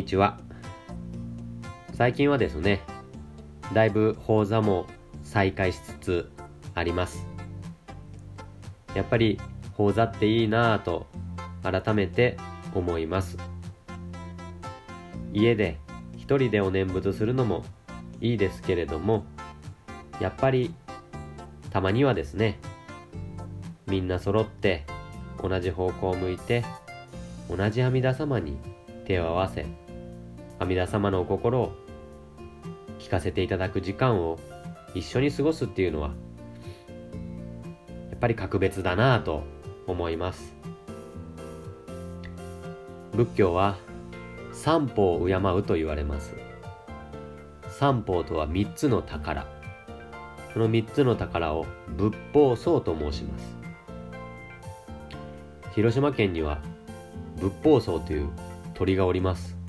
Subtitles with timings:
[0.00, 0.38] にちは。
[1.92, 2.80] 最近はですね
[3.74, 4.86] だいぶ講座も
[5.22, 6.32] 再開しつつ
[6.74, 7.26] あります。
[8.94, 9.38] やっぱり
[9.76, 11.06] 講座っていいなぁと
[11.62, 12.38] 改めて
[12.74, 13.36] 思います。
[15.34, 15.78] 家で
[16.16, 17.62] 一人でお念仏するのも
[18.22, 19.26] いいですけれども
[20.18, 20.74] やっぱり
[21.70, 22.58] たまにはですね
[23.86, 24.86] みんな揃って
[25.42, 26.64] 同じ方向を向いて
[27.50, 28.56] 同じ阿弥陀様に
[29.04, 29.66] 手を合わせ
[30.60, 31.72] 阿弥陀様のお心を
[32.98, 34.38] 聞かせていただく時間を
[34.94, 36.10] 一緒に過ごすっていうのは
[38.10, 39.42] やっぱり格別だなぁと
[39.86, 40.54] 思います。
[43.14, 43.78] 仏教は
[44.52, 46.34] 三宝を敬うと言われます。
[47.70, 49.46] 三宝とは三つの宝。
[50.52, 51.64] その三つの宝を
[51.96, 53.56] 仏宝僧と申します。
[55.74, 56.60] 広島県には
[57.36, 58.28] 仏宝僧という
[58.74, 59.59] 鳥がおります。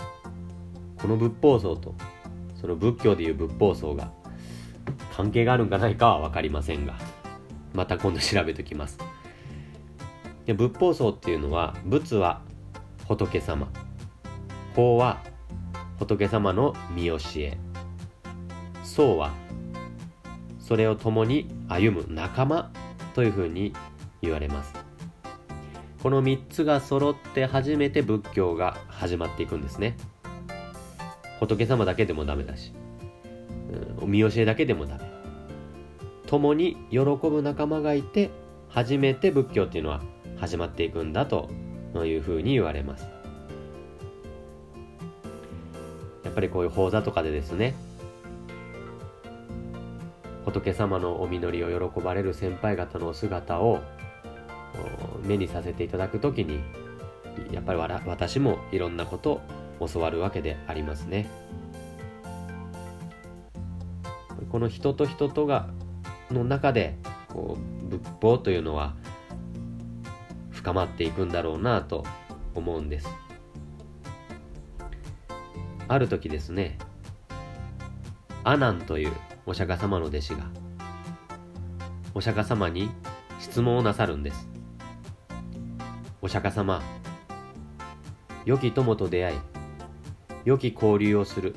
[1.01, 1.95] この仏宝僧と
[2.59, 4.11] その仏教でいう仏法僧が
[5.13, 6.95] 関係があるんかないかは分かりませんが
[7.73, 8.99] また今度調べときます。
[10.45, 12.41] で仏法僧っていうのは仏は
[13.07, 13.67] 仏様。
[14.75, 15.21] 法は
[15.97, 17.57] 仏様の見教え。
[18.83, 19.31] 僧は
[20.59, 22.71] それを共に歩む仲間
[23.13, 23.73] というふうに
[24.21, 24.73] 言われます。
[26.01, 29.95] この3つが揃って初めて仏教が始まっていくんですね。
[31.41, 32.71] 仏様だけでもダメだし、
[33.99, 35.01] うん、見教えだけでもダメ。
[36.27, 38.29] 共に喜ぶ仲間がいて
[38.69, 40.01] 初めて仏教っていうのは
[40.37, 41.49] 始まっていくんだと
[41.95, 43.07] いうふうに言われます。
[46.23, 47.75] やっぱりこういう講座とかでですね
[50.45, 53.81] 仏様のお実りを喜ばれる先輩方のお姿を
[55.23, 56.61] 目にさせていただくときに
[57.51, 59.41] やっぱり私もいろんなこと
[59.87, 61.27] 教わるわけでありますね。
[64.51, 65.69] この人と人とが
[66.29, 66.97] の中で
[67.29, 68.95] こう仏法というのは
[70.51, 72.03] 深まっていくんだろうなと
[72.53, 73.07] 思うんです。
[75.87, 76.77] ある時ですね
[78.43, 79.11] 阿南という
[79.45, 80.49] お釈迦様の弟子が
[82.13, 82.89] お釈迦様に
[83.39, 84.49] 質問をなさるんです。
[86.21, 86.81] お釈迦様
[88.45, 89.50] 良き友と出会い
[90.45, 91.55] 良き交流をする。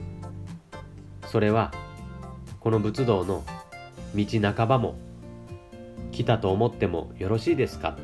[1.26, 1.72] それは
[2.60, 3.44] この仏道の
[4.14, 4.24] 道
[4.54, 4.96] 半ばも
[6.12, 7.96] 来たと思ってもよろしいですか？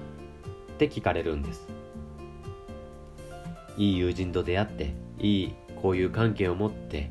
[0.73, 1.69] って聞かれるんです。
[3.77, 7.11] いい友人と出会っていい交友関係を持って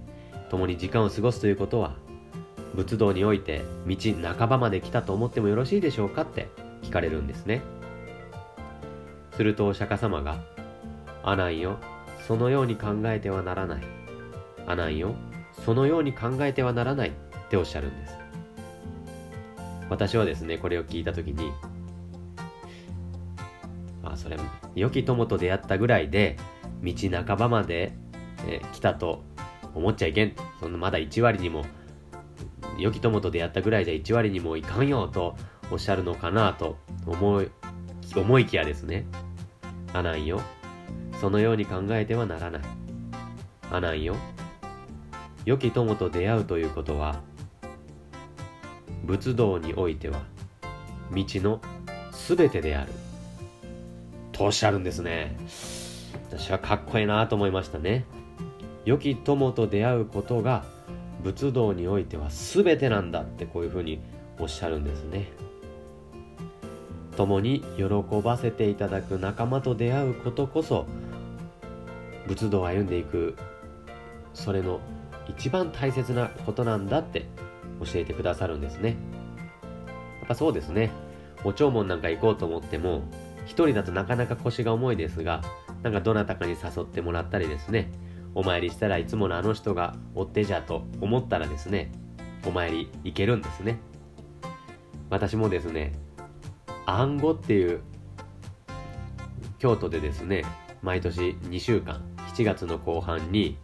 [0.49, 1.95] 共に時間を過ごすということは
[2.75, 3.95] 仏道において道
[4.37, 6.23] 半ばまで来たと思ってもよろしいでしょうか？
[6.23, 6.49] って
[6.83, 7.61] 聞かれるんですね。
[9.35, 10.43] するとお釈迦様が
[11.23, 11.77] 「阿南よ
[12.29, 13.81] そのように考えてはならない。
[14.67, 15.15] アナンよ、
[15.65, 17.11] そのように考えてはならないっ
[17.49, 18.15] ておっしゃるんです。
[19.89, 21.51] 私はですね、これを聞いたときに、
[24.03, 24.37] あ、それ、
[24.75, 26.37] 良き友と出会ったぐらいで、
[26.83, 26.93] 道
[27.25, 27.93] 半ばまで、
[28.47, 29.23] え来たと
[29.73, 30.33] 思っちゃいけん。
[30.59, 31.65] そんなまだ1割にも、
[32.77, 35.35] 良き友と出会ったぐらいじゃ1割にもいかんよと
[35.71, 37.49] おっしゃるのかなと思い、
[38.15, 39.07] 思いきやですね。
[39.93, 40.39] アナンよ、
[41.19, 42.61] そのように考えてはならない。
[43.71, 44.15] アナンよ。
[45.45, 47.21] 良き友と出会うということは、
[49.05, 50.21] 仏道においては、
[51.11, 51.61] 道の
[52.11, 52.91] すべてである。
[54.31, 55.37] とおっしゃるんですね。
[56.29, 58.05] 私はかっこいいなと思いましたね。
[58.85, 60.63] 良き友と出会うことが、
[61.23, 63.99] 仏道においては全てなんだってこういうふうに
[64.39, 65.27] おっしゃるんですね。
[67.19, 67.83] 共に喜
[68.23, 70.85] ばせていただく仲間と出会うことこそ
[72.27, 73.35] 仏道を歩んでいく
[74.33, 74.79] それの
[75.27, 77.25] 一番大切なことなんだって
[77.81, 78.95] 教えてくださるんですね。
[80.19, 80.91] やっぱそうですね。
[81.43, 83.01] お弔問なんか行こうと思っても
[83.45, 85.41] 一人だとなかなか腰が重いですが
[85.83, 87.91] なんかどなたかに誘ってもらったりですね。
[88.33, 91.91] お参りしたらいつものあの人が追ってじゃと思ったらですね
[92.45, 93.77] お参り行けるんですね。
[95.09, 95.91] 私もですね
[96.97, 97.81] 暗号っていう
[99.59, 100.43] 京都でですね
[100.81, 102.01] 毎年2週間
[102.33, 103.57] 7月の後半に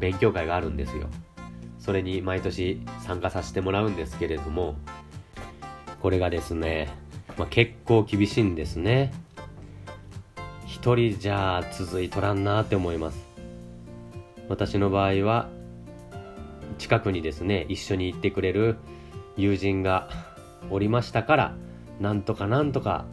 [0.00, 1.08] 勉強会があるんですよ。
[1.78, 4.76] それに毎年参加させてもらうんですけれども、
[6.00, 6.88] これがですね、
[7.36, 9.12] まあ、結構厳しいんですね。
[10.66, 13.26] 一人じゃ続いとらんなって思います。
[14.48, 15.48] 私の場合は、
[16.78, 18.76] 近くにですね、一緒に行ってくれる
[19.36, 20.08] 友人が
[20.70, 21.54] おりましたから、
[22.00, 23.06] なんとかなんとか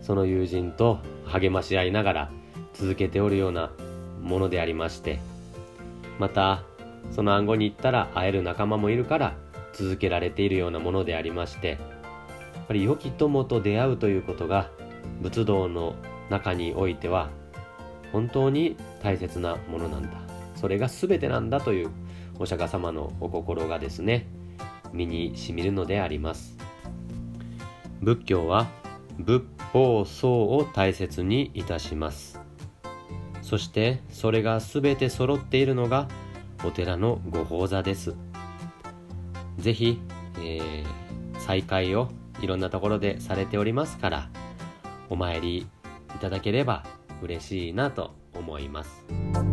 [0.00, 2.30] その友人と励まし合いながら
[2.74, 3.70] 続けておるような
[4.22, 5.18] ものでありまして
[6.18, 6.62] また
[7.10, 9.36] その暗号に行ったら会える仲間もいるから
[9.72, 11.76] 続けられているようなものでありましてや
[12.62, 14.70] っぱり良き友と出会うということが
[15.22, 15.94] 仏道の
[16.30, 17.30] 中においては
[18.12, 20.30] 本当に大切なものなんだ。
[20.60, 21.90] それが全てなんだという
[22.38, 24.26] お釈迦様のお心がですね
[24.92, 26.56] 身にしみるのであります。
[28.00, 28.68] 仏教は
[29.18, 29.42] 仏
[29.72, 32.40] 法僧を大切にいたします
[33.42, 36.08] そしてそれが全て揃っているのが
[36.64, 38.14] お寺のご法座です
[39.58, 40.00] ぜひ、
[40.38, 42.10] えー、再開を
[42.40, 44.30] いろんなところでされておりますから
[45.08, 45.66] お参りい
[46.20, 46.84] ただければ
[47.22, 49.49] 嬉しいなと思います。